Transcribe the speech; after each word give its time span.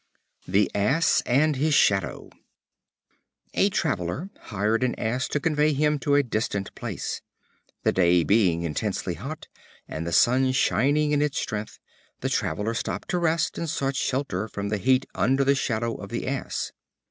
The 0.47 0.71
Ass 0.73 1.21
and 1.27 1.57
his 1.57 1.75
Shadow. 1.75 2.31
A 3.53 3.69
traveler 3.69 4.31
hired 4.45 4.81
an 4.81 4.95
Ass 4.95 5.27
to 5.27 5.39
convey 5.39 5.73
him 5.73 5.99
to 5.99 6.15
a 6.15 6.23
distant 6.23 6.73
place. 6.73 7.21
The 7.83 7.91
day 7.91 8.23
being 8.23 8.63
intensely 8.63 9.13
hot, 9.13 9.47
and 9.87 10.07
the 10.07 10.11
sun 10.11 10.53
shining 10.53 11.11
in 11.11 11.21
its 11.21 11.37
strength, 11.37 11.77
the 12.21 12.29
traveler 12.29 12.73
stopped 12.73 13.09
to 13.09 13.19
rest, 13.19 13.59
and 13.59 13.69
sought 13.69 13.95
shelter 13.95 14.47
from 14.47 14.69
the 14.69 14.79
heat 14.79 15.05
under 15.13 15.43
the 15.43 15.53
Shadow 15.53 15.93
of 15.93 16.09
the 16.09 16.27
Ass. 16.27 16.71